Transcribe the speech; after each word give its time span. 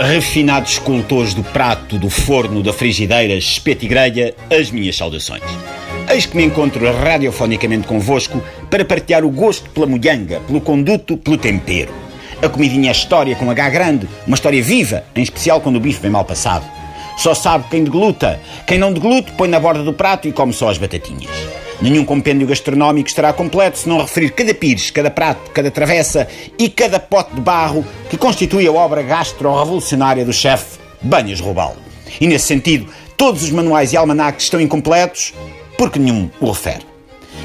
refinados 0.00 0.72
escultores 0.72 1.34
do 1.34 1.44
prato, 1.44 1.98
do 1.98 2.08
forno, 2.08 2.62
da 2.62 2.72
frigideira, 2.72 3.34
espeto 3.34 3.84
e 3.84 3.88
grelha, 3.88 4.34
as 4.50 4.70
minhas 4.70 4.96
saudações. 4.96 5.42
Eis 6.08 6.24
que 6.24 6.36
me 6.36 6.44
encontro 6.44 6.80
radiofonicamente 6.90 7.86
convosco 7.86 8.42
para 8.70 8.84
partilhar 8.84 9.24
o 9.24 9.30
gosto 9.30 9.68
pela 9.70 9.86
molhanga, 9.86 10.40
pelo 10.40 10.60
conduto, 10.60 11.16
pelo 11.18 11.36
tempero. 11.36 11.92
A 12.42 12.48
comidinha 12.48 12.88
é 12.88 12.92
história 12.92 13.36
com 13.36 13.50
H 13.50 13.68
grande, 13.68 14.08
uma 14.26 14.34
história 14.34 14.62
viva, 14.62 15.04
em 15.14 15.22
especial 15.22 15.60
quando 15.60 15.76
o 15.76 15.80
bife 15.80 16.00
vem 16.00 16.10
mal 16.10 16.24
passado. 16.24 16.64
Só 17.18 17.34
sabe 17.34 17.66
quem 17.70 17.84
degluta. 17.84 18.40
Quem 18.66 18.78
não 18.78 18.94
degluta 18.94 19.30
põe 19.36 19.46
na 19.46 19.60
borda 19.60 19.82
do 19.82 19.92
prato 19.92 20.26
e 20.26 20.32
come 20.32 20.54
só 20.54 20.70
as 20.70 20.78
batatinhas. 20.78 21.59
Nenhum 21.80 22.04
compêndio 22.04 22.46
gastronómico 22.46 23.08
estará 23.08 23.32
completo 23.32 23.78
se 23.78 23.88
não 23.88 23.98
referir 23.98 24.30
cada 24.30 24.52
pires, 24.52 24.90
cada 24.90 25.10
prato, 25.10 25.50
cada 25.50 25.70
travessa 25.70 26.28
e 26.58 26.68
cada 26.68 27.00
pote 27.00 27.34
de 27.34 27.40
barro 27.40 27.84
que 28.10 28.18
constitui 28.18 28.66
a 28.66 28.72
obra 28.72 29.02
gastro-revolucionária 29.02 30.24
do 30.24 30.32
chefe 30.32 30.78
Banhas 31.00 31.40
Rubal. 31.40 31.76
E 32.20 32.26
nesse 32.26 32.46
sentido, 32.46 32.86
todos 33.16 33.42
os 33.42 33.50
manuais 33.50 33.92
e 33.92 33.96
almanacs 33.96 34.44
estão 34.44 34.60
incompletos 34.60 35.32
porque 35.78 35.98
nenhum 35.98 36.28
o 36.38 36.50
refere. 36.50 36.89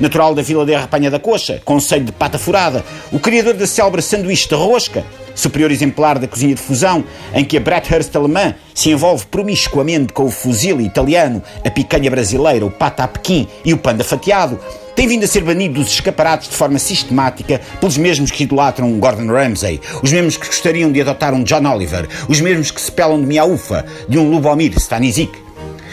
Natural 0.00 0.34
da 0.34 0.40
Vila 0.40 0.64
de 0.64 0.74
Arrapanha 0.74 1.10
da 1.10 1.18
Coxa, 1.18 1.60
conselho 1.62 2.04
de 2.04 2.12
Pata 2.12 2.38
Furada, 2.38 2.82
o 3.12 3.18
criador 3.18 3.52
da 3.52 3.66
célebre 3.66 4.00
sanduíche 4.00 4.48
de 4.48 4.54
rosca, 4.54 5.04
superior 5.34 5.70
exemplar 5.70 6.18
da 6.18 6.26
cozinha 6.26 6.54
de 6.54 6.60
fusão, 6.60 7.04
em 7.34 7.44
que 7.44 7.58
a 7.58 7.60
Bratwurst 7.60 8.16
alemã 8.16 8.54
se 8.74 8.90
envolve 8.90 9.26
promiscuamente 9.26 10.14
com 10.14 10.24
o 10.24 10.30
fuzil 10.30 10.80
italiano, 10.80 11.42
a 11.64 11.70
picanha 11.70 12.10
brasileira, 12.10 12.64
o 12.64 12.70
pata 12.70 13.04
a 13.04 13.08
pequim 13.08 13.46
e 13.62 13.74
o 13.74 13.78
panda 13.78 14.02
fatiado, 14.02 14.58
tem 14.96 15.06
vindo 15.06 15.24
a 15.24 15.26
ser 15.26 15.42
banido 15.42 15.80
dos 15.80 15.92
escaparates 15.92 16.48
de 16.48 16.56
forma 16.56 16.78
sistemática 16.78 17.60
pelos 17.78 17.96
mesmos 17.96 18.30
que 18.30 18.44
idolatram 18.44 18.98
Gordon 18.98 19.32
Ramsay, 19.32 19.80
os 20.02 20.12
mesmos 20.12 20.36
que 20.36 20.46
gostariam 20.46 20.90
de 20.90 21.00
adotar 21.00 21.34
um 21.34 21.42
John 21.42 21.66
Oliver, 21.66 22.08
os 22.28 22.40
mesmos 22.40 22.70
que 22.70 22.80
se 22.80 22.90
pelam 22.90 23.20
de 23.20 23.26
Miaufa, 23.26 23.84
de 24.08 24.18
um 24.18 24.30
Lubomir 24.30 24.72
Stanisic. 24.78 25.49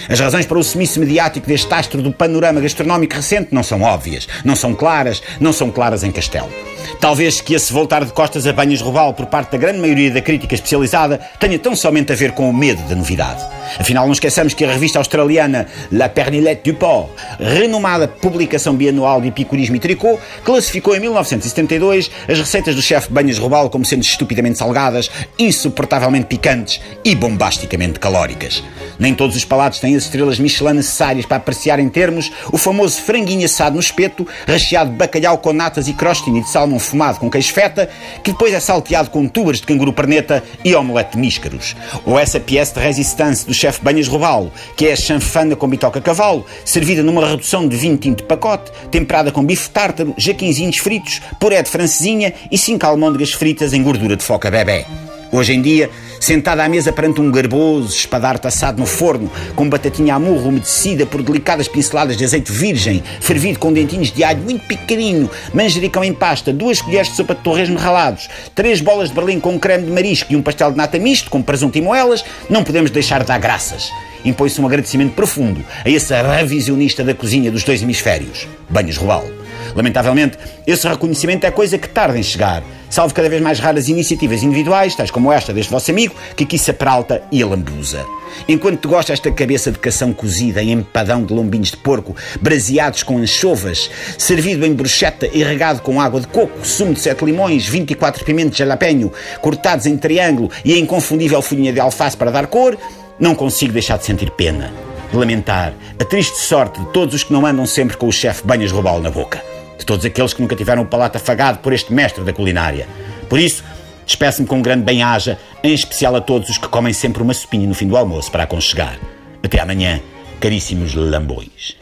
As 0.09 0.19
razões 0.19 0.45
para 0.45 0.57
o 0.57 0.63
sumiço 0.63 0.99
mediático 0.99 1.47
deste 1.47 1.73
astro 1.73 2.01
do 2.01 2.11
panorama 2.11 2.61
gastronómico 2.61 3.15
recente 3.15 3.49
não 3.51 3.63
são 3.63 3.81
óbvias, 3.81 4.27
não 4.43 4.55
são 4.55 4.73
claras, 4.73 5.21
não 5.39 5.53
são 5.53 5.71
claras 5.71 6.03
em 6.03 6.11
Castelo. 6.11 6.49
Talvez 6.99 7.41
que 7.41 7.53
esse 7.53 7.71
voltar 7.71 8.03
de 8.03 8.13
costas 8.13 8.47
a 8.47 8.53
banhas 8.53 8.81
robal 8.81 9.13
por 9.13 9.25
parte 9.27 9.51
da 9.51 9.57
grande 9.57 9.79
maioria 9.79 10.11
da 10.11 10.21
crítica 10.21 10.55
especializada 10.55 11.19
tenha 11.39 11.59
tão 11.59 11.75
somente 11.75 12.11
a 12.11 12.15
ver 12.15 12.31
com 12.31 12.49
o 12.49 12.53
medo 12.53 12.81
da 12.83 12.95
novidade. 12.95 13.43
Afinal, 13.79 14.05
não 14.05 14.13
esqueçamos 14.13 14.53
que 14.53 14.63
a 14.63 14.71
revista 14.71 14.97
australiana 14.97 15.67
La 15.91 16.09
Pernilette 16.09 16.71
du 16.71 16.77
Port, 16.77 17.09
renomada 17.39 18.07
publicação 18.07 18.75
bianual 18.75 19.21
de 19.21 19.27
epicurismo 19.27 19.75
e 19.75 19.79
tricô, 19.79 20.17
classificou 20.43 20.95
em 20.95 20.99
1972 20.99 22.09
as 22.27 22.39
receitas 22.39 22.75
do 22.75 22.81
chefe 22.81 23.11
Banhas 23.11 23.37
Robal 23.37 23.69
como 23.69 23.85
sendo 23.85 24.03
estupidamente 24.03 24.57
salgadas, 24.57 25.11
insuportavelmente 25.37 26.27
picantes 26.27 26.81
e 27.03 27.13
bombasticamente 27.13 27.99
calóricas. 27.99 28.63
Nem 28.99 29.13
todos 29.13 29.35
os 29.35 29.45
palatos 29.45 29.79
têm 29.79 29.95
as 29.95 30.03
estrelas 30.03 30.39
Michelin 30.39 30.73
necessárias 30.73 31.25
para 31.25 31.37
apreciar 31.37 31.79
em 31.79 31.89
termos 31.89 32.31
o 32.51 32.57
famoso 32.57 33.01
franguinho 33.01 33.45
assado 33.45 33.75
no 33.75 33.81
espeto, 33.81 34.27
recheado 34.45 34.91
de 34.91 34.97
bacalhau 34.97 35.37
com 35.37 35.53
natas 35.53 35.87
e 35.87 35.93
crostini 35.93 36.41
de 36.41 36.49
salmão 36.49 36.76
fumado 36.79 37.19
com 37.19 37.29
queijo 37.29 37.53
feta, 37.53 37.89
que 38.23 38.31
depois 38.31 38.53
é 38.53 38.59
salteado 38.59 39.09
com 39.09 39.27
tubas 39.27 39.57
de 39.57 39.67
canguru 39.67 39.93
perneta 39.93 40.43
e 40.63 40.73
omelete 40.73 41.11
de 41.11 41.19
níscaros. 41.19 41.75
Ou 42.05 42.17
essa 42.17 42.39
pièce 42.39 42.73
de 42.73 42.79
resistência 42.79 43.47
do 43.47 43.53
chefe 43.53 43.83
Banhas 43.83 44.07
Robalo, 44.07 44.51
que 44.75 44.87
é 44.87 44.93
a 44.93 44.95
chanfana 44.95 45.55
com 45.55 45.67
bitoca 45.67 46.01
cavalo, 46.01 46.45
servida 46.65 47.03
numa 47.03 47.27
redução 47.27 47.67
de 47.67 47.75
20 47.75 48.07
tinto 48.07 48.17
de 48.17 48.23
pacote, 48.23 48.71
temperada 48.89 49.31
com 49.31 49.43
bife 49.43 49.69
tártaro, 49.69 50.13
jaquinzinhos 50.17 50.77
fritos, 50.77 51.21
puré 51.39 51.61
de 51.61 51.69
francesinha 51.69 52.33
e 52.51 52.57
cinco 52.57 52.85
almôndegas 52.85 53.33
fritas 53.33 53.73
em 53.73 53.83
gordura 53.83 54.15
de 54.15 54.23
foca 54.23 54.49
bebê. 54.49 54.85
Hoje 55.31 55.53
em 55.53 55.61
dia, 55.61 55.89
sentada 56.27 56.61
à 56.61 56.67
mesa 56.67 56.91
perante 56.91 57.21
um 57.21 57.31
garboso 57.31 57.95
espadarte 57.95 58.47
assado 58.47 58.81
no 58.81 58.85
forno, 58.85 59.31
com 59.55 59.69
batatinha 59.69 60.13
a 60.13 60.19
murro 60.19 60.49
umedecida 60.49 61.05
por 61.05 61.23
delicadas 61.23 61.69
pinceladas 61.69 62.17
de 62.17 62.25
azeite 62.25 62.51
virgem, 62.51 63.01
fervido 63.21 63.57
com 63.57 63.71
dentinhos 63.71 64.11
de 64.11 64.25
alho 64.25 64.43
muito 64.43 64.65
pequenino, 64.65 65.31
manjericão 65.53 66.03
em 66.03 66.13
pasta, 66.13 66.51
duas 66.51 66.81
colheres 66.81 67.07
de 67.07 67.15
sopa 67.15 67.33
de 67.33 67.39
torresmo 67.39 67.77
ralados, 67.77 68.27
três 68.53 68.81
bolas 68.81 69.07
de 69.07 69.15
berlim 69.15 69.39
com 69.39 69.57
creme 69.57 69.85
de 69.85 69.91
marisco 69.91 70.33
e 70.33 70.35
um 70.35 70.41
pastel 70.41 70.71
de 70.71 70.77
nata 70.77 70.99
misto 70.99 71.29
com 71.29 71.41
presunto 71.41 71.77
e 71.77 71.81
moelas, 71.81 72.25
não 72.49 72.61
podemos 72.61 72.91
deixar 72.91 73.21
de 73.21 73.27
dar 73.27 73.39
graças. 73.39 73.89
Impõe-se 74.25 74.59
um 74.59 74.65
agradecimento 74.65 75.13
profundo 75.13 75.63
a 75.85 75.89
esse 75.89 76.13
revisionista 76.13 77.05
da 77.05 77.13
cozinha 77.13 77.49
dos 77.49 77.63
dois 77.63 77.81
hemisférios, 77.81 78.45
Banhos 78.69 78.97
Robal. 78.97 79.36
Lamentavelmente, 79.75 80.37
esse 80.65 80.87
reconhecimento 80.87 81.45
é 81.45 81.51
coisa 81.51 81.77
que 81.77 81.89
tarda 81.89 82.17
em 82.17 82.23
chegar, 82.23 82.63
salvo 82.89 83.13
cada 83.13 83.29
vez 83.29 83.41
mais 83.41 83.59
raras 83.59 83.89
iniciativas 83.89 84.43
individuais, 84.43 84.95
tais 84.95 85.11
como 85.11 85.31
esta 85.31 85.53
deste 85.53 85.71
vosso 85.71 85.91
amigo, 85.91 86.15
que 86.35 86.43
aqui 86.43 86.57
se 86.57 86.71
apralta 86.71 87.21
e 87.31 87.41
alambuza. 87.41 88.05
Enquanto 88.47 88.81
te 88.81 88.87
gosta 88.87 89.13
esta 89.13 89.31
cabeça 89.31 89.71
de 89.71 89.79
cação 89.79 90.13
cozida 90.13 90.61
em 90.61 90.71
empadão 90.71 91.23
de 91.23 91.33
lombinhos 91.33 91.71
de 91.71 91.77
porco, 91.77 92.15
braseados 92.41 93.03
com 93.03 93.17
anchovas, 93.17 93.89
servido 94.17 94.65
em 94.65 94.73
bruschetta 94.73 95.27
e 95.31 95.43
regado 95.43 95.81
com 95.81 96.01
água 96.01 96.21
de 96.21 96.27
coco, 96.27 96.65
sumo 96.65 96.93
de 96.93 96.99
sete 96.99 97.23
limões, 97.25 97.67
24 97.67 98.23
pimentos 98.23 98.53
de 98.53 98.59
jalapeño, 98.59 99.11
cortados 99.41 99.85
em 99.85 99.97
triângulo 99.97 100.51
e 100.63 100.73
a 100.73 100.77
inconfundível 100.77 101.41
folhinha 101.41 101.73
de 101.73 101.79
alface 101.79 102.17
para 102.17 102.31
dar 102.31 102.47
cor, 102.47 102.77
não 103.19 103.33
consigo 103.33 103.73
deixar 103.73 103.97
de 103.97 104.05
sentir 104.05 104.29
pena, 104.31 104.71
de 105.11 105.17
lamentar 105.17 105.73
a 105.99 106.05
triste 106.05 106.37
sorte 106.37 106.79
de 106.79 106.87
todos 106.87 107.15
os 107.15 107.23
que 107.23 107.33
não 107.33 107.45
andam 107.45 107.65
sempre 107.65 107.97
com 107.97 108.07
o 108.07 108.11
chefe 108.11 108.45
banhas 108.45 108.71
robalo 108.71 109.01
na 109.01 109.09
boca 109.09 109.46
de 109.77 109.85
todos 109.85 110.05
aqueles 110.05 110.33
que 110.33 110.41
nunca 110.41 110.55
tiveram 110.55 110.83
o 110.83 110.85
palato 110.85 111.17
afagado 111.17 111.59
por 111.59 111.73
este 111.73 111.93
mestre 111.93 112.23
da 112.23 112.33
culinária. 112.33 112.87
Por 113.29 113.39
isso, 113.39 113.63
despeço-me 114.05 114.47
com 114.47 114.57
um 114.57 114.61
grande 114.61 114.83
bem-aja, 114.83 115.37
em 115.63 115.73
especial 115.73 116.15
a 116.15 116.21
todos 116.21 116.49
os 116.49 116.57
que 116.57 116.67
comem 116.67 116.93
sempre 116.93 117.21
uma 117.21 117.33
sopinha 117.33 117.67
no 117.67 117.73
fim 117.73 117.87
do 117.87 117.97
almoço 117.97 118.31
para 118.31 118.43
aconchegar. 118.43 118.99
Até 119.43 119.59
amanhã, 119.59 119.99
caríssimos 120.39 120.93
lambões. 120.93 121.77